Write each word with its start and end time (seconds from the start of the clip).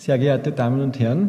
Sehr 0.00 0.18
geehrte 0.18 0.50
Damen 0.50 0.80
und 0.80 0.98
Herren, 0.98 1.28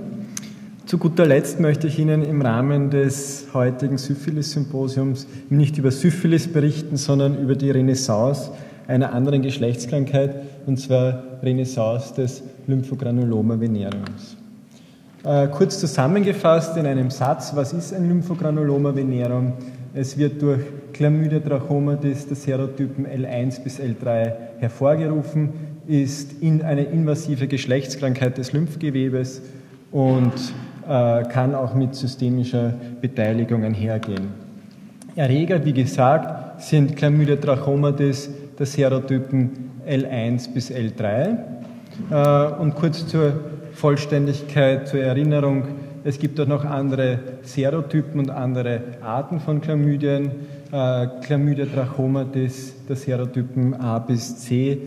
zu 0.85 0.97
guter 0.97 1.25
Letzt 1.25 1.59
möchte 1.59 1.87
ich 1.87 1.99
Ihnen 1.99 2.23
im 2.23 2.41
Rahmen 2.41 2.89
des 2.89 3.47
heutigen 3.53 3.97
Syphilis-Symposiums 3.97 5.27
nicht 5.49 5.77
über 5.77 5.91
Syphilis 5.91 6.47
berichten, 6.47 6.95
sondern 6.95 7.37
über 7.37 7.55
die 7.55 7.69
Renaissance 7.69 8.49
einer 8.87 9.11
anderen 9.11 9.41
Geschlechtskrankheit, 9.41 10.35
und 10.67 10.79
zwar 10.79 11.21
Renaissance 11.43 12.13
des 12.13 12.43
Lymphogranuloma 12.67 13.59
venereums. 13.59 14.37
Äh, 15.25 15.49
kurz 15.49 15.77
zusammengefasst 15.77 16.77
in 16.77 16.85
einem 16.85 17.09
Satz, 17.09 17.53
was 17.53 17.73
ist 17.73 17.93
ein 17.93 18.07
Lymphogranuloma 18.07 18.95
venereum? 18.95 19.51
Es 19.93 20.17
wird 20.17 20.41
durch 20.41 20.61
Chlamydia 20.93 21.41
trachomatis 21.41 22.25
der 22.25 22.37
Serotypen 22.37 23.05
L1 23.05 23.63
bis 23.63 23.81
L3 23.81 24.31
hervorgerufen, 24.59 25.49
ist 25.87 26.41
in 26.41 26.61
eine 26.61 26.83
invasive 26.83 27.47
Geschlechtskrankheit 27.47 28.37
des 28.37 28.53
Lymphgewebes 28.53 29.41
und 29.91 30.33
äh, 30.87 31.23
kann 31.23 31.55
auch 31.55 31.73
mit 31.73 31.95
systemischer 31.95 32.73
Beteiligung 33.01 33.63
einhergehen. 33.63 34.29
Erreger, 35.15 35.63
wie 35.65 35.73
gesagt, 35.73 36.61
sind 36.61 36.95
Chlamydia 36.95 37.35
trachomatis 37.35 38.29
der 38.57 38.65
Serotypen 38.65 39.71
L1 39.87 40.53
bis 40.53 40.71
L3. 40.71 41.37
Äh, 42.09 42.61
und 42.61 42.75
kurz 42.75 43.07
zur 43.07 43.33
Vollständigkeit, 43.73 44.87
zur 44.87 45.01
Erinnerung, 45.01 45.63
es 46.03 46.17
gibt 46.17 46.39
auch 46.39 46.47
noch 46.47 46.65
andere 46.65 47.19
Serotypen 47.43 48.19
und 48.19 48.29
andere 48.29 48.81
Arten 49.01 49.39
von 49.39 49.61
Chlamydien. 49.61 50.31
Äh, 50.71 51.07
Chlamydia 51.25 51.65
trachomatis 51.65 52.73
der 52.87 52.95
Serotypen 52.95 53.73
A 53.73 53.99
bis 53.99 54.37
C 54.37 54.77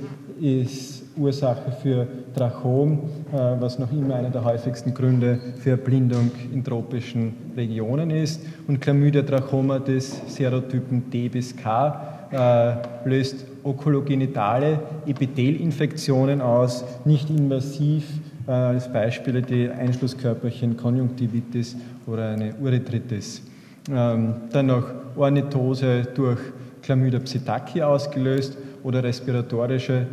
ist 0.41 1.05
Ursache 1.15 1.73
für 1.83 2.09
Trachom, 2.35 3.01
äh, 3.31 3.37
was 3.61 3.79
noch 3.79 3.93
immer 3.93 4.15
einer 4.15 4.31
der 4.31 4.45
häufigsten 4.45 4.95
Gründe 4.95 5.39
für 5.59 5.73
Erblindung 5.73 6.31
in 6.51 6.65
tropischen 6.65 7.35
Regionen 7.55 8.09
ist. 8.09 8.41
Und 8.67 8.81
Chlamydia 8.81 9.23
trachomatis 9.23 10.23
Serotypen 10.27 11.11
D 11.11 11.29
bis 11.29 11.55
K 11.55 12.29
äh, 12.33 13.07
löst 13.07 13.45
okulogenitale 13.63 14.81
Epithelinfektionen 15.07 16.41
aus, 16.41 16.83
nicht 17.05 17.29
invasiv, 17.29 18.07
äh, 18.47 18.53
als 18.53 18.91
Beispiele 18.91 19.43
die 19.43 19.69
Einschlusskörperchen 19.69 20.79
Konjunktivitis 20.79 21.77
oder 22.07 22.31
eine 22.31 22.55
Urethritis. 22.55 23.43
Ähm, 23.91 24.35
dann 24.51 24.67
noch 24.67 24.85
Ornithose 25.17 26.05
durch 26.15 26.39
Chlamydia 26.83 27.21
psittaci 27.21 27.83
ausgelöst 27.83 28.57
oder 28.83 29.03
respiratorische 29.03 30.07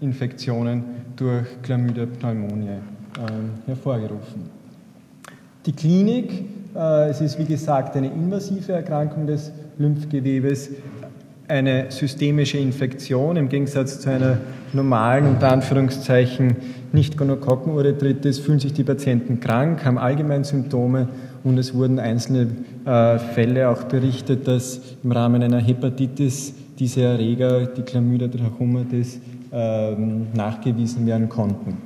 Infektionen 0.00 0.84
durch 1.14 1.46
Chlamydia 1.62 2.06
pneumoniae 2.06 2.80
ähm, 3.18 3.50
hervorgerufen. 3.66 4.50
Die 5.66 5.72
Klinik, 5.72 6.44
äh, 6.74 7.10
es 7.10 7.20
ist 7.20 7.38
wie 7.38 7.44
gesagt 7.44 7.96
eine 7.96 8.06
invasive 8.06 8.72
Erkrankung 8.72 9.26
des 9.26 9.52
Lymphgewebes, 9.78 10.70
eine 11.48 11.90
systemische 11.90 12.58
Infektion 12.58 13.36
im 13.36 13.48
Gegensatz 13.48 14.00
zu 14.00 14.10
einer 14.10 14.38
normalen, 14.72 15.26
unter 15.26 15.52
Anführungszeichen, 15.52 16.56
nicht 16.92 17.16
Gonokokkenuretritis, 17.16 18.38
fühlen 18.38 18.58
sich 18.58 18.72
die 18.72 18.84
Patienten 18.84 19.38
krank, 19.38 19.84
haben 19.84 19.98
allgemein 19.98 20.44
Symptome 20.44 21.08
und 21.46 21.58
es 21.58 21.74
wurden 21.74 22.00
einzelne 22.00 22.48
äh, 22.84 23.18
Fälle 23.18 23.68
auch 23.68 23.84
berichtet, 23.84 24.48
dass 24.48 24.80
im 25.04 25.12
Rahmen 25.12 25.42
einer 25.42 25.60
Hepatitis 25.60 26.52
diese 26.76 27.02
Erreger, 27.02 27.66
die 27.66 27.82
Chlamydia 27.82 28.26
trachomatis, 28.26 29.20
äh, 29.52 29.94
nachgewiesen 30.34 31.06
werden 31.06 31.28
konnten. 31.28 31.78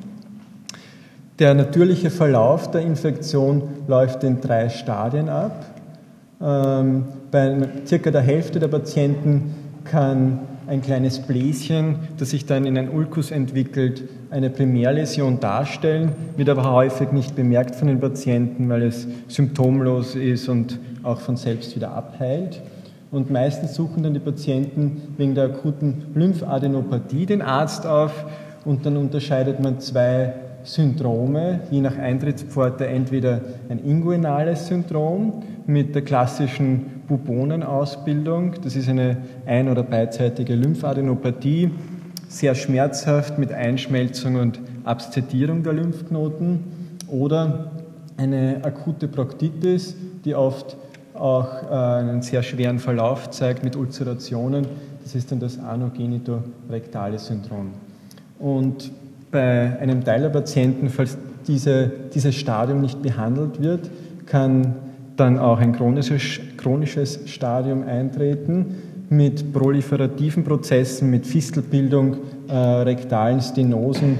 Der 1.39 1.55
natürliche 1.55 2.11
Verlauf 2.11 2.71
der 2.71 2.81
Infektion 2.81 3.63
läuft 3.87 4.25
in 4.25 4.41
drei 4.41 4.71
Stadien 4.71 5.29
ab. 5.29 5.67
Ähm, 6.43 7.05
bei 7.31 7.69
circa 7.87 8.11
der 8.11 8.23
Hälfte 8.23 8.59
der 8.61 8.69
Patienten 8.69 9.55
kann 9.85 10.39
ein 10.71 10.83
kleines 10.83 11.19
Bläschen, 11.19 11.97
das 12.17 12.31
sich 12.31 12.47
dann 12.47 12.65
in 12.65 12.79
ein 12.79 12.91
Ulkus 12.91 13.33
entwickelt, 13.33 14.05
eine 14.31 14.51
Primärläsion 14.51 15.41
darstellen, 15.41 16.13
wird 16.37 16.49
aber 16.49 16.71
häufig 16.71 17.11
nicht 17.11 17.35
bemerkt 17.35 17.75
von 17.75 17.89
den 17.89 17.99
Patienten, 17.99 18.69
weil 18.69 18.85
es 18.85 19.09
symptomlos 19.27 20.15
ist 20.15 20.49
und 20.49 20.79
auch 21.03 21.21
von 21.21 21.37
selbst 21.37 21.75
wieder 21.75 21.91
abheilt. 21.91 22.63
Und 23.11 23.33
meistens 23.33 23.75
suchen 23.75 24.05
dann 24.05 24.15
die 24.15 24.21
Patienten 24.21 25.03
wegen 25.17 25.35
der 25.35 25.47
akuten 25.47 26.05
Lymphadenopathie 26.15 27.27
den 27.27 27.43
Arzt 27.43 27.85
auf 27.85 28.25
und 28.65 28.87
dann 28.87 28.97
unterscheidet 28.97 29.59
man 29.59 29.81
zwei 29.81 30.35
Syndrome, 30.63 31.63
je 31.73 31.81
nach 31.81 31.99
Eintrittspforte 31.99 32.87
entweder 32.87 33.41
ein 33.69 33.85
inguinales 33.85 34.69
Syndrom 34.69 35.43
mit 35.67 35.97
der 35.97 36.03
klassischen 36.03 37.00
Bubonenausbildung. 37.11 38.55
Das 38.63 38.77
ist 38.77 38.89
eine 38.89 39.17
ein- 39.45 39.69
oder 39.69 39.83
beidseitige 39.83 40.55
Lymphadenopathie, 40.55 41.71
sehr 42.29 42.55
schmerzhaft 42.55 43.37
mit 43.37 43.53
Einschmelzung 43.53 44.37
und 44.37 44.61
Abszedierung 44.85 45.65
der 45.65 45.73
Lymphknoten 45.73 46.61
oder 47.09 47.73
eine 48.17 48.61
akute 48.63 49.09
Proktitis, 49.09 49.97
die 50.25 50.37
oft 50.37 50.77
auch 51.15 51.65
äh, 51.65 51.75
einen 51.75 52.23
sehr 52.23 52.45
schweren 52.45 52.79
Verlauf 52.79 53.31
zeigt 53.31 53.65
mit 53.65 53.75
Ulcerationen. 53.75 54.67
Das 55.03 55.17
ist 55.17 55.33
dann 55.33 55.41
das 55.41 55.59
Anogenito-rektale 55.59 57.19
Syndrom. 57.19 57.73
Und 58.39 58.93
bei 59.33 59.77
einem 59.81 60.05
Teil 60.05 60.23
der 60.23 60.29
Patienten, 60.29 60.89
falls 60.89 61.19
diese, 61.49 61.91
dieses 62.15 62.37
Stadium 62.37 62.81
nicht 62.81 63.03
behandelt 63.03 63.61
wird, 63.61 63.91
kann 64.27 64.77
dann 65.21 65.39
auch 65.39 65.59
ein 65.61 65.73
chronisches, 65.73 66.41
chronisches 66.57 67.21
Stadium 67.27 67.83
eintreten 67.83 68.75
mit 69.11 69.53
proliferativen 69.53 70.45
Prozessen, 70.45 71.11
mit 71.11 71.27
Fistelbildung, 71.27 72.17
äh, 72.49 72.55
rektalen 72.55 73.41
Stenosen 73.41 74.17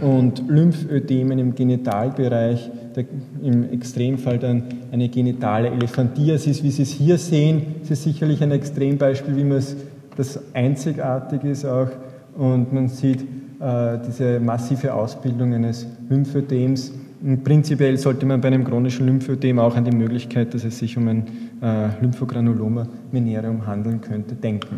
und 0.00 0.42
Lymphödemen 0.48 1.38
im 1.38 1.54
Genitalbereich, 1.54 2.70
der, 2.96 3.04
im 3.42 3.70
Extremfall 3.70 4.38
dann 4.38 4.62
eine 4.90 5.08
genitale 5.08 5.68
Elephantiasis, 5.68 6.62
wie 6.62 6.70
Sie 6.70 6.82
es 6.82 6.90
hier 6.92 7.18
sehen. 7.18 7.74
Das 7.80 7.90
ist 7.90 8.04
sicherlich 8.04 8.42
ein 8.42 8.52
Extrembeispiel, 8.52 9.36
wie 9.36 9.44
man 9.44 9.58
es, 9.58 9.76
das 10.16 10.40
einzigartig 10.54 11.44
ist 11.44 11.64
auch. 11.64 11.88
Und 12.36 12.72
man 12.72 12.88
sieht 12.88 13.22
äh, 13.60 13.98
diese 14.06 14.40
massive 14.40 14.94
Ausbildung 14.94 15.52
eines 15.52 15.86
Lymphödems 16.08 16.92
Prinzipiell 17.42 17.96
sollte 17.96 18.26
man 18.26 18.40
bei 18.40 18.46
einem 18.46 18.64
chronischen 18.64 19.06
Lymphödem 19.06 19.58
auch 19.58 19.74
an 19.74 19.84
die 19.84 19.96
Möglichkeit, 19.96 20.54
dass 20.54 20.62
es 20.62 20.78
sich 20.78 20.96
um 20.96 21.08
ein 21.08 21.26
äh, 21.60 22.00
Lymphogranuloma 22.00 22.86
venereum 23.10 23.66
handeln 23.66 24.00
könnte, 24.00 24.36
denken. 24.36 24.76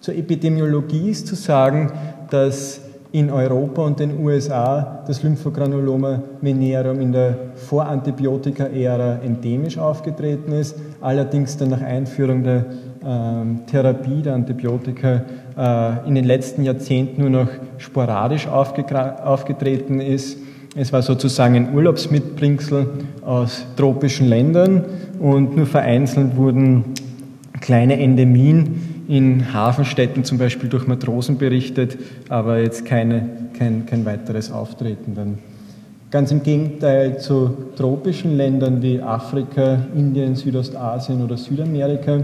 Zur 0.00 0.14
Epidemiologie 0.14 1.10
ist 1.10 1.28
zu 1.28 1.34
sagen, 1.34 1.90
dass 2.28 2.82
in 3.10 3.30
Europa 3.30 3.82
und 3.82 4.00
den 4.00 4.18
USA 4.22 5.02
das 5.06 5.22
Lymphogranuloma 5.22 6.22
venereum 6.42 7.00
in 7.00 7.12
der 7.12 7.36
Vorantibiotika-Ära 7.54 9.20
endemisch 9.22 9.78
aufgetreten 9.78 10.52
ist, 10.52 10.76
allerdings 11.00 11.56
dann 11.56 11.70
nach 11.70 11.82
Einführung 11.82 12.42
der 12.42 12.66
ähm, 13.04 13.60
Therapie 13.66 14.20
der 14.20 14.34
Antibiotika 14.34 15.22
äh, 15.56 16.08
in 16.08 16.14
den 16.14 16.24
letzten 16.24 16.64
Jahrzehnten 16.64 17.22
nur 17.22 17.30
noch 17.30 17.48
sporadisch 17.78 18.46
aufgetreten 18.46 20.00
ist 20.00 20.36
es 20.74 20.92
war 20.92 21.02
sozusagen 21.02 21.54
ein 21.54 21.74
Urlaubsmitbringsel 21.74 22.86
aus 23.22 23.66
tropischen 23.76 24.28
Ländern 24.28 24.84
und 25.18 25.56
nur 25.56 25.66
vereinzelt 25.66 26.36
wurden 26.36 26.84
kleine 27.60 27.98
Endemien 28.00 29.04
in 29.08 29.52
Hafenstädten 29.52 30.24
zum 30.24 30.38
Beispiel 30.38 30.68
durch 30.68 30.86
Matrosen 30.86 31.36
berichtet, 31.36 31.98
aber 32.28 32.60
jetzt 32.60 32.86
keine, 32.86 33.28
kein, 33.58 33.84
kein 33.84 34.04
weiteres 34.04 34.50
Auftreten 34.50 35.14
dann. 35.14 35.38
Ganz 36.10 36.30
im 36.30 36.42
Gegenteil 36.42 37.18
zu 37.18 37.56
tropischen 37.76 38.36
Ländern 38.36 38.82
wie 38.82 39.00
Afrika, 39.00 39.86
Indien, 39.94 40.36
Südostasien 40.36 41.22
oder 41.22 41.36
Südamerika 41.36 42.20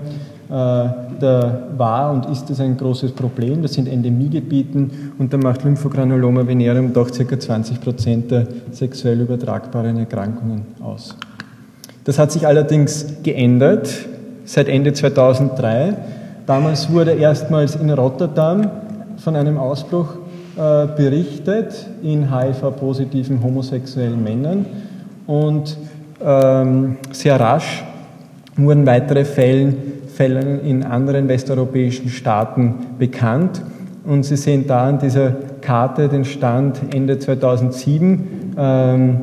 da 0.48 1.68
war 1.76 2.10
und 2.10 2.26
ist 2.26 2.48
das 2.48 2.60
ein 2.60 2.76
großes 2.76 3.12
Problem. 3.12 3.60
Das 3.60 3.74
sind 3.74 3.86
Endemiegebieten 3.86 5.12
und 5.18 5.30
da 5.32 5.36
macht 5.36 5.62
Lymphogranuloma 5.62 6.46
venereum 6.46 6.92
doch 6.92 7.10
ca. 7.10 7.38
20 7.38 7.80
Prozent 7.80 8.30
der 8.30 8.46
sexuell 8.70 9.20
übertragbaren 9.20 9.98
Erkrankungen 9.98 10.62
aus. 10.82 11.14
Das 12.04 12.18
hat 12.18 12.32
sich 12.32 12.46
allerdings 12.46 13.16
geändert 13.22 13.90
seit 14.46 14.68
Ende 14.68 14.94
2003. 14.94 15.94
Damals 16.46 16.90
wurde 16.90 17.12
erstmals 17.12 17.76
in 17.76 17.90
Rotterdam 17.90 18.70
von 19.18 19.36
einem 19.36 19.58
Ausbruch 19.58 20.14
äh, 20.56 20.86
berichtet 20.96 21.86
in 22.02 22.34
HIV-positiven 22.34 23.42
homosexuellen 23.42 24.24
Männern 24.24 24.64
und 25.26 25.76
ähm, 26.24 26.96
sehr 27.12 27.38
rasch 27.38 27.84
wurden 28.56 28.86
weitere 28.86 29.24
Fälle 29.24 29.74
Fällen 30.18 30.60
in 30.64 30.82
anderen 30.82 31.28
westeuropäischen 31.28 32.08
Staaten 32.08 32.74
bekannt. 32.98 33.62
Und 34.04 34.24
Sie 34.24 34.36
sehen 34.36 34.66
da 34.66 34.88
an 34.88 34.98
dieser 34.98 35.30
Karte 35.60 36.08
den 36.08 36.24
Stand 36.24 36.92
Ende 36.92 37.20
2007. 37.20 38.54
Ähm, 38.58 39.20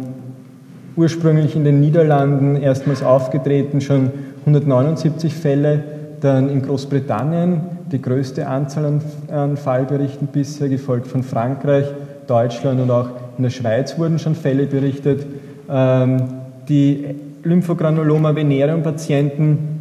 ursprünglich 0.95 1.53
in 1.57 1.65
den 1.65 1.81
Niederlanden 1.81 2.56
erstmals 2.56 3.03
aufgetreten, 3.03 3.81
schon 3.81 4.09
179 4.45 5.33
Fälle, 5.33 5.83
dann 6.21 6.50
in 6.50 6.62
Großbritannien 6.62 7.59
die 7.91 8.01
größte 8.01 8.48
Anzahl 8.48 8.86
an, 8.86 9.01
an 9.30 9.57
Fallberichten 9.57 10.27
bisher, 10.27 10.69
gefolgt 10.69 11.07
von 11.07 11.24
Frankreich, 11.24 11.88
Deutschland 12.25 12.80
und 12.80 12.89
auch 12.89 13.09
in 13.38 13.44
der 13.44 13.50
Schweiz 13.50 14.00
wurden 14.00 14.18
schon 14.18 14.33
Fälle 14.33 14.65
berichtet. 14.65 15.25
Ähm, 15.69 16.24
die 16.69 17.03
Lymphogranuloma 17.44 18.33
venereum 18.33 18.81
Patienten 18.81 19.75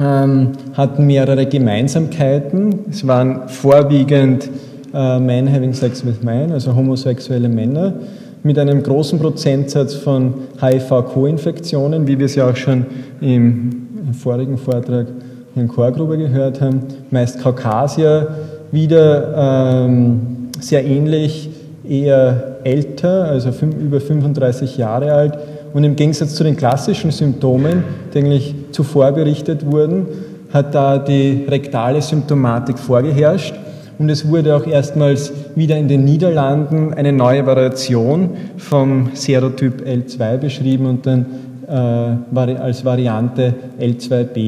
ähm, 0.00 0.52
hatten 0.74 1.06
mehrere 1.06 1.46
Gemeinsamkeiten. 1.46 2.80
Es 2.90 3.06
waren 3.06 3.48
vorwiegend 3.48 4.48
äh, 4.94 5.18
Men 5.18 5.52
having 5.52 5.72
sex 5.72 6.04
with 6.04 6.22
men, 6.22 6.52
also 6.52 6.74
homosexuelle 6.74 7.48
Männer, 7.48 7.94
mit 8.42 8.58
einem 8.58 8.82
großen 8.82 9.18
Prozentsatz 9.18 9.94
von 9.94 10.34
HIV-Co-Infektionen, 10.60 12.06
wie 12.06 12.18
wir 12.18 12.26
es 12.26 12.36
ja 12.36 12.48
auch 12.48 12.56
schon 12.56 12.86
im, 13.20 13.88
vorigen 14.12 14.56
Vortrag 14.56 15.06
Herrn 15.54 15.68
Chorgruber 15.68 16.16
gehört 16.16 16.62
haben. 16.62 16.80
Meist 17.10 17.42
Kaukasier, 17.42 18.28
wieder 18.72 19.84
ähm, 19.84 20.48
sehr 20.60 20.84
ähnlich, 20.86 21.50
eher 21.86 22.58
älter, 22.64 23.24
also 23.24 23.50
über 23.78 24.00
35 24.00 24.78
Jahre 24.78 25.12
alt 25.12 25.38
und 25.72 25.84
im 25.84 25.96
Gegensatz 25.96 26.34
zu 26.34 26.44
den 26.44 26.56
klassischen 26.56 27.10
Symptomen, 27.10 27.84
die 28.12 28.18
eigentlich 28.18 28.54
zuvor 28.72 29.12
berichtet 29.12 29.70
wurden, 29.70 30.06
hat 30.52 30.74
da 30.74 30.98
die 30.98 31.44
rektale 31.48 32.00
Symptomatik 32.00 32.78
vorgeherrscht. 32.78 33.54
Und 33.98 34.08
es 34.10 34.28
wurde 34.28 34.54
auch 34.54 34.66
erstmals 34.66 35.32
wieder 35.56 35.76
in 35.76 35.88
den 35.88 36.04
Niederlanden 36.04 36.94
eine 36.94 37.12
neue 37.12 37.44
Variation 37.44 38.30
vom 38.56 39.10
Serotyp 39.14 39.82
L2 39.82 40.36
beschrieben 40.36 40.86
und 40.86 41.04
dann 41.04 41.26
äh, 41.66 42.54
als 42.54 42.84
Variante 42.84 43.54
L2b 43.80 44.38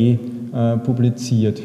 äh, 0.53 0.77
publiziert. 0.79 1.61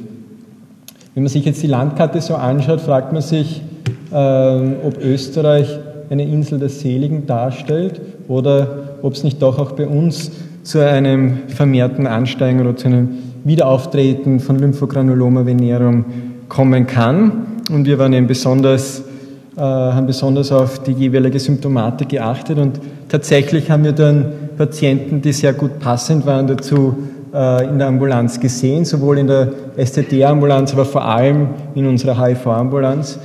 Wenn 1.13 1.23
man 1.23 1.29
sich 1.29 1.45
jetzt 1.45 1.63
die 1.63 1.67
Landkarte 1.67 2.19
so 2.21 2.35
anschaut, 2.35 2.81
fragt 2.81 3.13
man 3.13 3.21
sich, 3.21 3.61
äh, 4.11 4.15
ob 4.15 4.99
Österreich 5.01 5.79
eine 6.09 6.23
Insel 6.23 6.59
der 6.59 6.69
Seligen 6.69 7.25
darstellt 7.25 8.01
oder 8.27 8.84
ob 9.01 9.13
es 9.13 9.23
nicht 9.23 9.41
doch 9.41 9.59
auch 9.59 9.73
bei 9.73 9.87
uns 9.87 10.31
zu 10.63 10.79
einem 10.79 11.39
vermehrten 11.47 12.07
Ansteigen 12.07 12.61
oder 12.61 12.75
zu 12.75 12.87
einem 12.87 13.09
Wiederauftreten 13.43 14.39
von 14.39 14.57
Lymphogranuloma 14.57 15.45
venerum 15.45 16.05
kommen 16.49 16.87
kann. 16.87 17.45
Und 17.71 17.85
wir 17.85 17.99
waren 17.99 18.13
eben 18.13 18.27
besonders, 18.27 19.03
äh, 19.55 19.61
haben 19.61 20.07
besonders 20.07 20.51
auf 20.51 20.81
die 20.83 20.93
jeweilige 20.93 21.39
Symptomatik 21.39 22.09
geachtet 22.09 22.57
und 22.57 22.79
tatsächlich 23.09 23.69
haben 23.69 23.83
wir 23.83 23.91
dann 23.91 24.25
Patienten, 24.57 25.21
die 25.21 25.33
sehr 25.33 25.53
gut 25.53 25.79
passend 25.79 26.25
waren 26.25 26.47
dazu, 26.47 26.95
äh, 27.33 27.67
in 27.67 27.77
der 27.77 27.87
Ambulanz 27.87 28.39
gesehen, 28.39 28.85
sowohl 28.85 29.19
in 29.19 29.27
der 29.27 29.49
STD-Ambulanz, 29.77 30.73
aber 30.73 30.85
vor 30.85 31.05
allem 31.05 31.49
in 31.75 31.85
unserer 31.85 32.19
HIV-Ambulanz. 32.19 33.19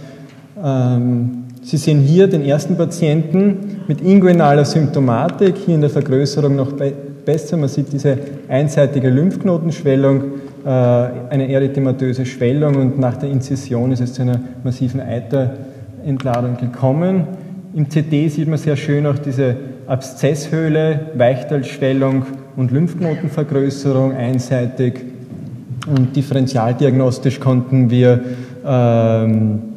Ähm, 0.62 1.44
Sie 1.62 1.76
sehen 1.76 2.00
hier 2.00 2.26
den 2.26 2.42
ersten 2.42 2.76
Patienten 2.76 3.69
mit 3.90 4.02
inguinaler 4.02 4.64
Symptomatik, 4.64 5.56
hier 5.66 5.74
in 5.74 5.80
der 5.80 5.90
Vergrößerung 5.90 6.54
noch 6.54 6.74
besser. 7.24 7.56
Man 7.56 7.68
sieht 7.68 7.92
diese 7.92 8.16
einseitige 8.48 9.10
Lymphknotenschwellung, 9.10 10.22
äh, 10.64 10.68
eine 10.68 11.50
erythematöse 11.50 12.24
Schwellung 12.24 12.76
und 12.76 13.00
nach 13.00 13.16
der 13.16 13.30
Inzision 13.30 13.90
ist 13.90 14.00
es 14.00 14.12
zu 14.12 14.22
einer 14.22 14.38
massiven 14.62 15.00
Eiterentladung 15.00 16.56
gekommen. 16.56 17.24
Im 17.74 17.90
CD 17.90 18.28
sieht 18.28 18.46
man 18.46 18.58
sehr 18.58 18.76
schön 18.76 19.08
auch 19.08 19.18
diese 19.18 19.56
Abszesshöhle, 19.88 21.06
Weichteilschwellung 21.16 22.26
und 22.54 22.70
Lymphknotenvergrößerung 22.70 24.14
einseitig. 24.14 25.00
Und 25.88 26.14
differentialdiagnostisch 26.14 27.40
konnten 27.40 27.90
wir 27.90 28.20
ähm, 28.64 29.69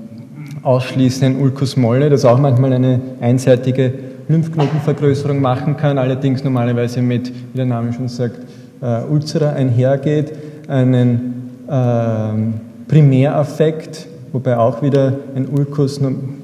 ausschließen 0.63 1.27
ein 1.27 1.41
Ulcus 1.41 1.75
molle, 1.77 2.09
das 2.09 2.25
auch 2.25 2.39
manchmal 2.39 2.73
eine 2.73 2.99
einseitige 3.21 3.93
Lymphknotenvergrößerung 4.29 5.41
machen 5.41 5.77
kann, 5.77 5.97
allerdings 5.97 6.43
normalerweise 6.43 7.01
mit, 7.01 7.29
wie 7.29 7.57
der 7.57 7.65
Name 7.65 7.91
schon 7.93 8.07
sagt, 8.07 8.39
äh, 8.81 9.03
Ulcera 9.03 9.51
einhergeht, 9.51 10.33
einen 10.67 11.51
äh, 11.67 12.89
Primäraffekt, 12.89 14.07
wobei 14.31 14.57
auch 14.57 14.81
wieder 14.81 15.13
ein 15.35 15.47
Ulcus 15.47 15.99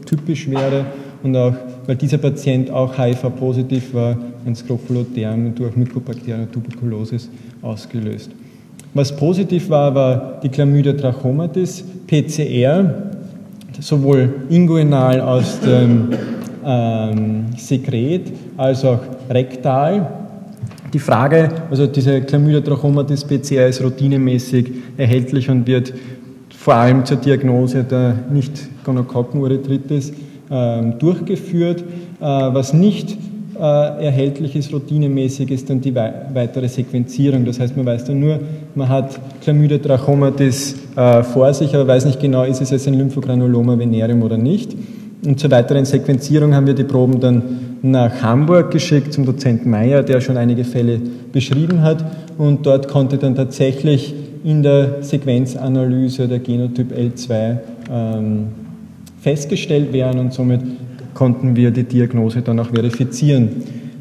typisch 0.06 0.50
wäre 0.50 0.86
und 1.24 1.36
auch, 1.36 1.54
weil 1.86 1.96
dieser 1.96 2.18
Patient 2.18 2.70
auch 2.70 2.98
HIV-positiv 2.98 3.94
war, 3.94 4.18
ein 4.46 4.56
Scrofulotherm 4.56 5.56
durch 5.56 5.76
Mycobacterium 5.76 6.52
tuberculosis 6.52 7.30
ausgelöst. 7.62 8.32
Was 8.94 9.16
positiv 9.16 9.70
war, 9.70 9.94
war 9.94 10.40
die 10.42 10.50
Chlamydia 10.50 10.94
trachomatis, 10.94 11.84
PCR, 12.08 13.10
sowohl 13.80 14.34
inguinal 14.50 15.22
aus 15.22 15.60
dem 15.60 16.10
ähm, 16.66 17.46
Sekret 17.58 18.32
als 18.58 18.84
auch 18.84 19.00
rektal. 19.30 20.08
Die 20.94 21.00
Frage, 21.00 21.50
also 21.70 21.86
diese 21.86 22.22
Chlamydia 22.22 22.62
trachomatis 22.62 23.24
PCR 23.24 23.68
ist 23.68 23.84
routinemäßig 23.84 24.72
erhältlich 24.98 25.50
und 25.50 25.68
wird 25.68 25.94
vor 26.58 26.74
allem 26.74 27.06
zur 27.06 27.18
Diagnose 27.18 27.84
der 27.84 28.16
Nicht-Gonokokkenuretritis 28.32 30.14
ähm, 30.52 30.98
durchgeführt. 30.98 31.82
Äh, 32.20 32.24
was 32.24 32.74
nicht 32.74 33.18
erhältlich 33.60 34.56
ist, 34.56 34.74
routinemäßig, 34.74 35.52
ist 35.52 35.70
dann 35.70 35.82
die 35.82 35.94
weitere 35.94 36.68
Sequenzierung. 36.68 37.46
Das 37.46 37.60
heißt, 37.60 37.76
man 37.76 37.86
weiß 37.86 38.06
dann 38.06 38.20
nur, 38.20 38.40
man 38.76 38.88
hat 38.88 39.20
Chlamydia 39.42 39.78
trachomatis 39.78 40.76
äh, 40.96 41.24
vor 41.24 41.54
sich, 41.54 41.76
aber 41.76 41.88
weiß 41.88 42.06
nicht 42.06 42.20
genau, 42.20 42.44
ist 42.44 42.62
es 42.62 42.70
jetzt 42.70 42.88
ein 42.88 42.94
Lymphogranuloma 42.94 43.78
venereum 43.78 44.24
oder 44.24 44.38
nicht. 44.38 44.76
Und 45.26 45.40
zur 45.40 45.52
weiteren 45.52 45.86
Sequenzierung 45.86 46.56
haben 46.56 46.68
wir 46.68 46.74
die 46.74 46.86
Proben 46.86 47.20
dann 47.20 47.44
nach 47.82 48.22
Hamburg 48.22 48.72
geschickt 48.72 49.14
zum 49.14 49.26
Dozenten 49.26 49.70
Meyer, 49.70 50.04
der 50.04 50.22
schon 50.22 50.38
einige 50.38 50.64
Fälle 50.64 51.00
beschrieben 51.32 51.82
hat. 51.82 52.06
Und 52.38 52.66
dort 52.66 52.88
konnte 52.88 53.18
dann 53.18 53.36
tatsächlich 53.36 54.14
in 54.44 54.64
der 54.64 55.02
Sequenzanalyse 55.04 56.28
der 56.28 56.40
Genotyp 56.40 56.94
L2 56.94 57.58
ähm, 57.92 58.48
festgestellt 59.22 59.92
werden 59.92 60.20
und 60.20 60.34
somit 60.34 60.62
konnten 61.20 61.58
wir 61.58 61.72
die 61.72 61.84
Diagnose 61.84 62.42
dann 62.42 62.62
auch 62.62 62.70
verifizieren. 62.70 63.50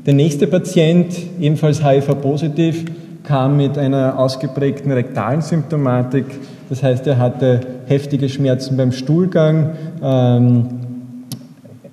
Der 0.07 0.15
nächste 0.15 0.47
Patient, 0.47 1.13
ebenfalls 1.41 1.85
HIV-positiv, 1.85 2.85
kam 3.25 3.57
mit 3.57 3.77
einer 3.77 4.17
ausgeprägten 4.17 4.93
rektalen 4.93 5.43
Symptomatik. 5.43 6.27
Das 6.69 6.81
heißt, 6.85 7.09
er 7.09 7.19
hatte 7.19 7.61
heftige 7.87 8.29
Schmerzen 8.29 8.77
beim 8.77 8.93
Stuhlgang, 8.93 9.73
ähm, 10.01 10.67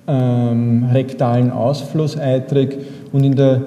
ähm, 0.06 0.84
rektalen 0.92 1.50
Ausfluss 1.50 2.16
eitrig 2.16 2.78
und 3.12 3.24
in 3.24 3.34
der, 3.34 3.62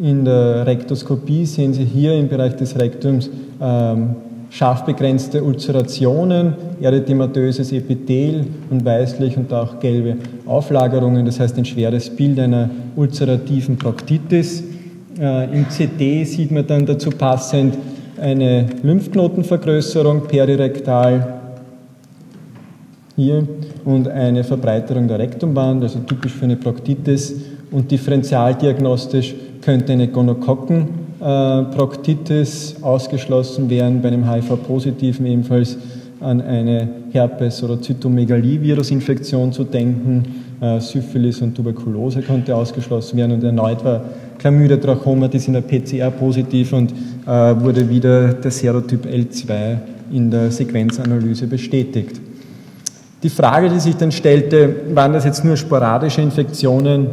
in 0.00 0.24
der 0.24 0.66
Rektoskopie 0.66 1.46
sehen 1.46 1.74
Sie 1.74 1.84
hier 1.84 2.14
im 2.14 2.28
Bereich 2.28 2.54
des 2.54 2.78
Rektums 2.78 3.28
ähm, 3.60 4.14
scharf 4.50 4.84
begrenzte 4.84 5.42
Ulcerationen, 5.42 6.54
erythematöses 6.80 7.72
Epithel 7.72 8.46
und 8.70 8.84
weißlich 8.84 9.36
und 9.36 9.52
auch 9.52 9.78
gelbe 9.80 10.16
Auflagerungen, 10.46 11.26
das 11.26 11.40
heißt 11.40 11.56
ein 11.58 11.64
schweres 11.64 12.08
Bild 12.10 12.38
einer 12.38 12.70
ulcerativen 12.94 13.76
Proktitis. 13.76 14.62
Äh, 15.18 15.54
Im 15.54 15.68
CD 15.70 16.24
sieht 16.24 16.50
man 16.50 16.66
dann 16.66 16.86
dazu 16.86 17.10
passend 17.10 17.76
eine 18.20 18.66
Lymphknotenvergrößerung 18.82 20.22
perirektal 20.26 21.40
hier 23.14 23.46
und 23.84 24.08
eine 24.08 24.44
Verbreiterung 24.44 25.08
der 25.08 25.18
Rektumwand, 25.18 25.82
also 25.82 26.00
typisch 26.00 26.32
für 26.32 26.44
eine 26.44 26.56
Proktitis 26.56 27.34
und 27.70 27.90
differentialdiagnostisch 27.90 29.34
könnte 29.62 29.92
eine 29.92 30.08
Gonokokken 30.08 31.05
Proktitis 31.18 32.76
ausgeschlossen 32.82 33.70
werden, 33.70 34.02
bei 34.02 34.08
einem 34.08 34.30
HIV-Positiven 34.30 35.26
ebenfalls 35.26 35.76
an 36.20 36.40
eine 36.40 36.88
Herpes- 37.12 37.62
oder 37.62 37.80
Zytomegalie-Virusinfektion 37.80 39.52
zu 39.52 39.64
denken. 39.64 40.24
Äh, 40.60 40.80
Syphilis 40.80 41.42
und 41.42 41.54
Tuberkulose 41.54 42.22
konnte 42.22 42.56
ausgeschlossen 42.56 43.18
werden 43.18 43.32
und 43.32 43.44
erneut 43.44 43.84
war 43.84 44.02
Chlamydia 44.38 44.78
trachomatis 44.78 45.46
in 45.48 45.52
der 45.52 45.60
PCR 45.60 46.10
positiv 46.10 46.72
und 46.72 46.92
äh, 46.92 47.26
wurde 47.26 47.88
wieder 47.88 48.32
der 48.32 48.50
Serotyp 48.50 49.04
L2 49.04 49.76
in 50.12 50.30
der 50.30 50.50
Sequenzanalyse 50.50 51.46
bestätigt. 51.46 52.20
Die 53.22 53.28
Frage, 53.28 53.68
die 53.68 53.80
sich 53.80 53.96
dann 53.96 54.12
stellte, 54.12 54.76
waren 54.94 55.12
das 55.12 55.24
jetzt 55.24 55.44
nur 55.44 55.56
sporadische 55.56 56.22
Infektionen 56.22 57.08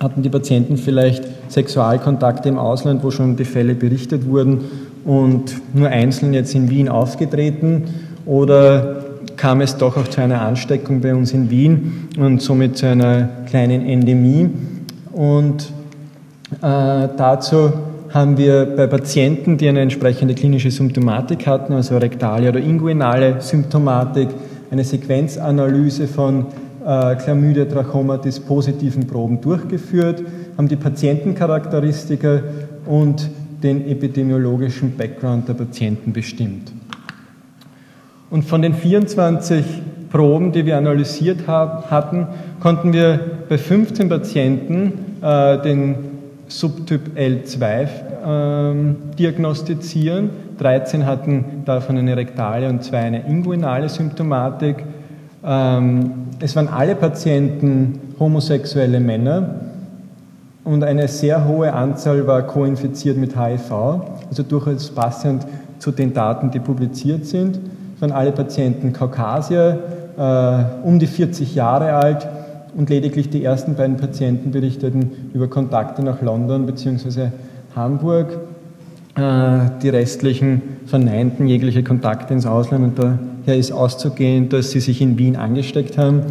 hatten 0.00 0.22
die 0.22 0.28
Patienten 0.28 0.76
vielleicht 0.76 1.24
Sexualkontakte 1.48 2.48
im 2.48 2.58
Ausland, 2.58 3.02
wo 3.02 3.10
schon 3.10 3.36
die 3.36 3.44
Fälle 3.44 3.74
berichtet 3.74 4.26
wurden 4.26 4.60
und 5.04 5.60
nur 5.74 5.88
einzeln 5.88 6.34
jetzt 6.34 6.54
in 6.54 6.70
Wien 6.70 6.88
aufgetreten? 6.88 7.84
Oder 8.26 9.04
kam 9.38 9.60
es 9.60 9.76
doch 9.76 9.96
auch 9.96 10.08
zu 10.08 10.20
einer 10.20 10.42
Ansteckung 10.42 11.00
bei 11.00 11.14
uns 11.14 11.32
in 11.32 11.48
Wien 11.48 12.08
und 12.18 12.42
somit 12.42 12.76
zu 12.76 12.86
einer 12.86 13.28
kleinen 13.46 13.86
Endemie. 13.86 14.50
Und 15.12 15.72
äh, 16.60 17.08
dazu 17.16 17.72
haben 18.10 18.36
wir 18.36 18.66
bei 18.76 18.86
Patienten, 18.86 19.56
die 19.56 19.68
eine 19.68 19.80
entsprechende 19.80 20.34
klinische 20.34 20.70
Symptomatik 20.70 21.46
hatten, 21.46 21.72
also 21.72 21.96
rektale 21.96 22.48
oder 22.48 22.58
inguinale 22.58 23.40
Symptomatik, 23.40 24.28
eine 24.70 24.84
Sequenzanalyse 24.84 26.08
von 26.08 26.46
äh, 26.84 27.16
Chlamydia 27.16 27.66
trachomatis 27.66 28.40
positiven 28.40 29.06
Proben 29.06 29.40
durchgeführt, 29.40 30.22
haben 30.58 30.66
die 30.66 30.76
Patientencharakteristika 30.76 32.42
und 32.84 33.30
den 33.62 33.88
epidemiologischen 33.88 34.96
Background 34.96 35.48
der 35.48 35.54
Patienten 35.54 36.12
bestimmt. 36.12 36.72
Und 38.28 38.44
von 38.44 38.60
den 38.60 38.74
24 38.74 39.64
Proben, 40.10 40.50
die 40.50 40.66
wir 40.66 40.76
analysiert 40.76 41.46
haben, 41.46 41.88
hatten, 41.90 42.26
konnten 42.60 42.92
wir 42.92 43.20
bei 43.48 43.56
15 43.56 44.08
Patienten 44.08 44.92
äh, 45.22 45.62
den 45.62 45.94
Subtyp 46.48 47.16
L2 47.16 47.88
ähm, 48.26 48.96
diagnostizieren. 49.16 50.30
13 50.58 51.06
hatten 51.06 51.62
davon 51.66 51.98
eine 51.98 52.16
rektale 52.16 52.68
und 52.68 52.82
zwei 52.82 52.98
eine 52.98 53.28
inguinale 53.28 53.88
Symptomatik. 53.88 54.76
Ähm, 55.44 56.10
es 56.40 56.56
waren 56.56 56.68
alle 56.68 56.96
Patienten 56.96 58.00
homosexuelle 58.18 58.98
Männer 58.98 59.67
und 60.68 60.84
eine 60.84 61.08
sehr 61.08 61.46
hohe 61.46 61.72
Anzahl 61.72 62.26
war 62.26 62.42
koinfiziert 62.42 63.16
mit 63.16 63.34
HIV, 63.34 63.72
also 64.28 64.42
durchaus 64.42 64.90
passend 64.90 65.46
zu 65.78 65.90
den 65.90 66.12
Daten, 66.12 66.50
die 66.50 66.58
publiziert 66.58 67.24
sind. 67.24 67.58
Es 67.94 68.02
waren 68.02 68.12
alle 68.12 68.32
Patienten 68.32 68.92
Kaukasier, 68.92 69.78
äh, 70.18 70.86
um 70.86 70.98
die 70.98 71.06
40 71.06 71.54
Jahre 71.54 71.94
alt 71.94 72.28
und 72.76 72.90
lediglich 72.90 73.30
die 73.30 73.42
ersten 73.44 73.76
beiden 73.76 73.96
Patienten 73.96 74.50
berichteten 74.50 75.30
über 75.32 75.48
Kontakte 75.48 76.02
nach 76.02 76.20
London 76.20 76.66
bzw. 76.66 77.28
Hamburg. 77.74 78.38
Äh, 79.16 79.70
die 79.82 79.88
restlichen 79.88 80.60
verneinten 80.84 81.46
jegliche 81.46 81.82
Kontakte 81.82 82.34
ins 82.34 82.44
Ausland 82.44 82.84
und 82.84 82.98
daher 82.98 83.58
ist 83.58 83.72
auszugehen, 83.72 84.50
dass 84.50 84.72
sie 84.72 84.80
sich 84.80 85.00
in 85.00 85.16
Wien 85.16 85.36
angesteckt 85.36 85.96
haben. 85.96 86.24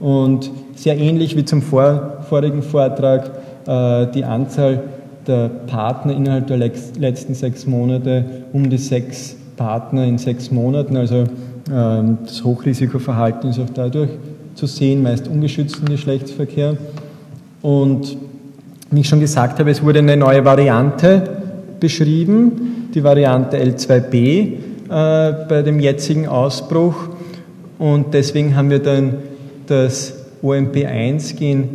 Und 0.00 0.50
sehr 0.76 0.96
ähnlich 0.96 1.36
wie 1.36 1.44
zum 1.44 1.60
vor, 1.60 2.24
vorigen 2.28 2.62
Vortrag, 2.62 3.41
die 3.66 4.24
Anzahl 4.24 4.82
der 5.26 5.48
Partner 5.66 6.14
innerhalb 6.14 6.46
der 6.48 6.56
letzten 6.56 7.34
sechs 7.34 7.66
Monate 7.66 8.24
um 8.52 8.68
die 8.68 8.78
sechs 8.78 9.36
Partner 9.56 10.04
in 10.04 10.18
sechs 10.18 10.50
Monaten. 10.50 10.96
Also 10.96 11.24
ähm, 11.70 12.18
das 12.24 12.42
Hochrisikoverhalten 12.42 13.50
ist 13.50 13.60
auch 13.60 13.70
dadurch 13.72 14.10
zu 14.54 14.66
sehen, 14.66 15.02
meist 15.02 15.28
ungeschützten 15.28 15.88
Geschlechtsverkehr. 15.88 16.76
Und 17.60 18.16
wie 18.90 19.00
ich 19.00 19.08
schon 19.08 19.20
gesagt 19.20 19.58
habe, 19.58 19.70
es 19.70 19.82
wurde 19.82 20.00
eine 20.00 20.16
neue 20.16 20.44
Variante 20.44 21.22
beschrieben, 21.80 22.88
die 22.94 23.02
Variante 23.02 23.56
L2b 23.56 24.16
äh, 24.16 24.56
bei 24.88 25.62
dem 25.62 25.80
jetzigen 25.80 26.26
Ausbruch. 26.26 27.08
Und 27.78 28.12
deswegen 28.14 28.56
haben 28.56 28.70
wir 28.70 28.80
dann 28.80 29.14
das 29.66 30.14
OMP1-Gen, 30.42 31.68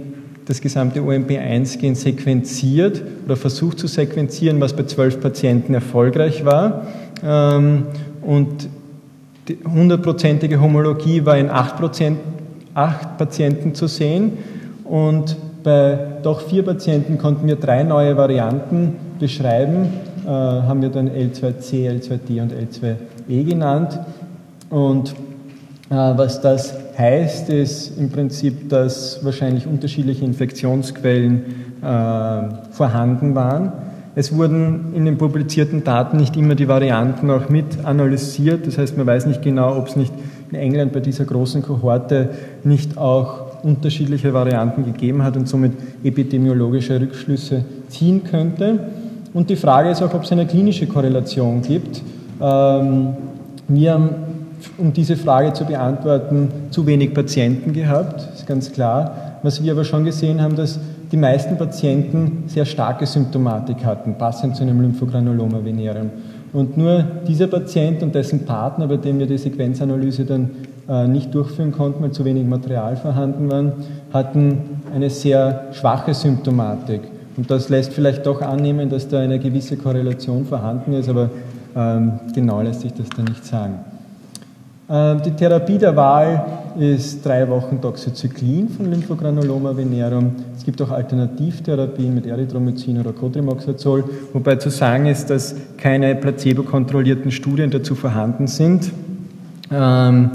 das 0.47 0.61
gesamte 0.61 1.01
OMP1-Gen 1.01 1.95
sequenziert 1.95 3.01
oder 3.25 3.35
versucht 3.35 3.79
zu 3.79 3.87
sequenzieren, 3.87 4.61
was 4.61 4.73
bei 4.73 4.83
zwölf 4.83 5.19
Patienten 5.19 5.73
erfolgreich 5.73 6.45
war. 6.45 6.87
Ähm, 7.23 7.83
und 8.21 8.69
die 9.47 9.57
hundertprozentige 9.63 10.59
Homologie 10.59 11.25
war 11.25 11.37
in 11.37 11.49
acht 11.49 11.77
Prozent 11.77 12.19
acht 12.73 13.17
Patienten 13.17 13.73
zu 13.73 13.87
sehen 13.87 14.37
und 14.83 15.35
bei 15.63 15.97
doch 16.23 16.41
vier 16.41 16.63
Patienten 16.63 17.17
konnten 17.17 17.47
wir 17.47 17.55
drei 17.55 17.83
neue 17.83 18.15
Varianten 18.15 18.95
beschreiben, 19.19 19.87
äh, 20.25 20.29
haben 20.29 20.81
wir 20.81 20.89
dann 20.89 21.09
L2C, 21.09 21.89
L2D 21.89 22.41
und 22.41 22.53
L2E 22.53 23.43
genannt. 23.43 23.99
Und 24.69 25.11
äh, 25.89 25.95
was 25.95 26.39
das 26.39 26.73
heißt, 26.97 27.49
ist 27.49 27.97
im 27.97 28.09
Prinzip, 28.09 28.69
dass 28.69 29.23
wahrscheinlich 29.23 29.67
unterschiedliche 29.67 30.25
Infektionsquellen 30.25 31.43
äh, 31.81 32.71
vorhanden 32.71 33.35
waren. 33.35 33.71
Es 34.15 34.35
wurden 34.35 34.93
in 34.95 35.05
den 35.05 35.19
publizierten 35.19 35.83
Daten 35.83 36.17
nicht 36.17 36.35
immer 36.35 36.55
die 36.55 36.67
Varianten 36.67 37.29
auch 37.29 37.49
mit 37.49 37.85
analysiert. 37.85 38.65
Das 38.65 38.79
heißt, 38.79 38.97
man 38.97 39.05
weiß 39.05 39.27
nicht 39.27 39.43
genau, 39.43 39.77
ob 39.77 39.89
es 39.89 39.95
nicht 39.95 40.11
in 40.49 40.57
England 40.57 40.91
bei 40.91 41.01
dieser 41.01 41.25
großen 41.25 41.61
Kohorte 41.61 42.29
nicht 42.63 42.97
auch 42.97 43.63
unterschiedliche 43.63 44.33
Varianten 44.33 44.85
gegeben 44.85 45.23
hat 45.23 45.37
und 45.37 45.47
somit 45.47 45.73
epidemiologische 46.03 46.99
Rückschlüsse 46.99 47.63
ziehen 47.89 48.23
könnte. 48.23 48.79
Und 49.33 49.51
die 49.51 49.55
Frage 49.55 49.91
ist 49.91 50.01
auch, 50.01 50.13
ob 50.13 50.23
es 50.23 50.31
eine 50.31 50.47
klinische 50.47 50.87
Korrelation 50.87 51.61
gibt. 51.61 52.01
Ähm, 52.41 53.13
wir 53.67 53.93
haben, 53.93 54.09
um 54.77 54.93
diese 54.93 55.15
Frage 55.15 55.53
zu 55.53 55.65
beantworten, 55.65 56.49
zu 56.71 56.85
wenig 56.85 57.13
Patienten 57.13 57.73
gehabt, 57.73 58.27
ist 58.33 58.47
ganz 58.47 58.71
klar. 58.71 59.39
Was 59.43 59.63
wir 59.63 59.71
aber 59.71 59.83
schon 59.83 60.05
gesehen 60.05 60.41
haben, 60.41 60.55
dass 60.55 60.79
die 61.11 61.17
meisten 61.17 61.57
Patienten 61.57 62.43
sehr 62.47 62.65
starke 62.65 63.05
Symptomatik 63.05 63.85
hatten, 63.85 64.17
passend 64.17 64.55
zu 64.55 64.63
einem 64.63 64.81
Lymphogranuloma 64.81 65.63
venerum. 65.63 66.09
Und 66.53 66.77
nur 66.77 67.03
dieser 67.27 67.47
Patient 67.47 68.01
und 68.03 68.15
dessen 68.15 68.45
Partner, 68.45 68.87
bei 68.87 68.97
dem 68.97 69.19
wir 69.19 69.27
die 69.27 69.37
Sequenzanalyse 69.37 70.25
dann 70.25 70.49
äh, 70.89 71.07
nicht 71.07 71.33
durchführen 71.33 71.71
konnten, 71.71 72.03
weil 72.03 72.11
zu 72.11 72.25
wenig 72.25 72.45
Material 72.45 72.95
vorhanden 72.95 73.51
war, 73.51 73.73
hatten 74.13 74.81
eine 74.93 75.09
sehr 75.09 75.67
schwache 75.73 76.13
Symptomatik. 76.13 77.01
Und 77.35 77.51
das 77.51 77.69
lässt 77.69 77.93
vielleicht 77.93 78.25
doch 78.25 78.41
annehmen, 78.41 78.89
dass 78.89 79.07
da 79.07 79.19
eine 79.19 79.39
gewisse 79.39 79.77
Korrelation 79.77 80.45
vorhanden 80.45 80.93
ist, 80.93 81.09
aber 81.09 81.29
ähm, 81.75 82.13
genau 82.33 82.61
lässt 82.61 82.81
sich 82.81 82.93
das 82.93 83.07
da 83.15 83.21
nicht 83.21 83.45
sagen. 83.45 83.79
Ähm, 84.89 85.21
die 85.21 85.31
Therapie 85.31 85.77
der 85.77 85.95
Wahl 85.95 86.45
ist 86.79 87.25
drei 87.25 87.47
Wochen 87.49 87.81
Doxycyclin 87.81 88.69
von 88.69 88.89
Lymphogranuloma 88.89 89.75
venerum. 89.75 90.31
Es 90.55 90.63
gibt 90.63 90.81
auch 90.81 90.91
Alternativtherapien 90.91 92.15
mit 92.15 92.25
Erythromycin 92.25 92.99
oder 92.99 93.11
Cotrimoxazol, 93.11 94.05
wobei 94.31 94.55
zu 94.55 94.69
sagen 94.69 95.07
ist, 95.07 95.29
dass 95.29 95.55
keine 95.77 96.15
placebo-kontrollierten 96.15 97.31
Studien 97.31 97.69
dazu 97.69 97.95
vorhanden 97.95 98.47
sind. 98.47 98.91
Ähm, 99.69 100.31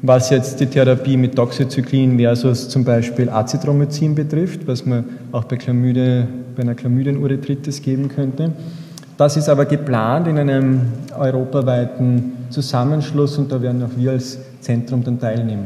was 0.00 0.30
jetzt 0.30 0.60
die 0.60 0.66
Therapie 0.66 1.16
mit 1.16 1.36
Doxycyclin 1.36 2.18
versus 2.18 2.68
zum 2.68 2.84
Beispiel 2.84 3.28
Azithromycin 3.28 4.14
betrifft, 4.14 4.64
was 4.68 4.86
man 4.86 5.04
auch 5.32 5.42
bei, 5.42 5.56
Chlamyde, 5.56 6.28
bei 6.54 6.62
einer 6.62 6.76
Chlamydienuretritis 6.76 7.82
geben 7.82 8.08
könnte. 8.08 8.52
Das 9.16 9.36
ist 9.36 9.48
aber 9.48 9.64
geplant 9.64 10.28
in 10.28 10.38
einem 10.38 10.82
europaweiten 11.18 12.37
Zusammenschluss 12.50 13.38
und 13.38 13.50
da 13.52 13.60
werden 13.60 13.82
auch 13.82 13.96
wir 13.96 14.12
als 14.12 14.38
Zentrum 14.60 15.04
dann 15.04 15.18
teilnehmen. 15.18 15.64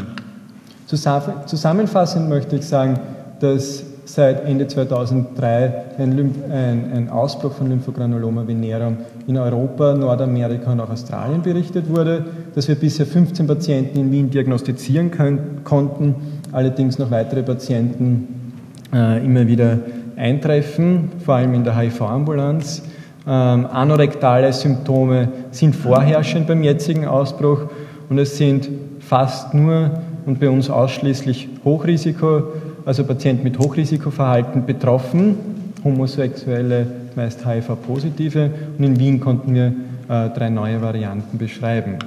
Zusammenfassend 0.87 2.29
möchte 2.29 2.57
ich 2.57 2.67
sagen, 2.67 2.99
dass 3.41 3.85
seit 4.05 4.45
Ende 4.45 4.67
2003 4.67 5.85
ein, 5.99 7.09
Ausbruch 7.11 7.53
von 7.53 7.69
Lymphogranuloma 7.69 8.47
venerum 8.47 8.99
in 9.27 9.39
Europa, 9.39 9.95
Nordamerika 9.95 10.73
und 10.73 10.81
auch 10.81 10.91
Australien 10.91 11.43
berichtet 11.43 11.89
wurde, 11.89 12.25
dass 12.55 12.69
wir 12.69 12.75
bisher 12.75 13.07
15 13.07 13.47
Patienten 13.47 13.99
in 13.99 14.13
Wien 14.13 14.31
diagnostizieren 14.31 15.11
können, 15.11 15.61
konnten, 15.65 16.15
allerdings 16.53 16.99
noch 16.99 17.11
weitere 17.11 17.43
Patienten 17.43 18.53
äh, 18.93 19.25
immer 19.25 19.47
wieder 19.47 19.79
eintreffen, 20.17 21.11
vor 21.25 21.37
allem 21.37 21.55
in 21.55 21.65
der 21.65 21.77
HIV-Ambulanz. 21.79 22.83
Ähm, 23.25 23.67
anorektale 23.67 24.53
Symptome 24.53 25.29
sind 25.53 25.77
vorherrschend 25.77 26.49
beim 26.49 26.65
jetzigen 26.65 27.07
Ausbruch 27.07 27.67
und 28.09 28.19
es 28.19 28.37
sind 28.37 28.69
fast 28.99 29.55
nur 29.55 29.91
und 30.27 30.41
bei 30.41 30.51
uns 30.51 30.69
ausschließlich 30.71 31.49
Hochrisiko, 31.65 32.43
also 32.85 33.05
Patienten 33.05 33.45
mit 33.45 33.59
Hochrisikoverhalten 33.59 34.67
betroffen, 34.67 35.37
Homosexuelle, 35.85 36.87
meist 37.15 37.47
HIV-Positive. 37.47 38.51
Und 38.79 38.85
in 38.85 38.99
Wien 38.99 39.21
konnten 39.21 39.55
wir 39.55 39.67
äh, 40.09 40.31
drei 40.31 40.49
neue 40.49 40.81
Varianten 40.81 41.39
beschreiben. 41.39 41.99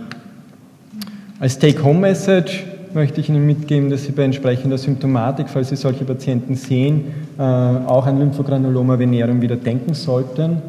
Als 1.40 1.60
Take-Home-Message 1.60 2.66
möchte 2.94 3.20
ich 3.20 3.30
Ihnen 3.30 3.46
mitgeben, 3.46 3.90
dass 3.90 4.06
Sie 4.06 4.12
bei 4.12 4.24
entsprechender 4.24 4.78
Symptomatik, 4.78 5.50
falls 5.50 5.70
Sie 5.70 5.76
solche 5.76 6.06
Patienten 6.06 6.56
sehen, 6.56 7.06
äh, 7.38 7.42
auch 7.42 8.06
an 8.06 8.20
Lymphogranuloma 8.20 8.98
venerum 8.98 9.42
wieder 9.42 9.58
denken 9.58 9.94
sollten 9.94 10.62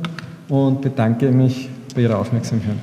und 0.49 0.81
bedanke 0.81 1.31
mich 1.31 1.69
für 1.95 2.03
Ihre 2.03 2.17
Aufmerksamkeit. 2.17 2.77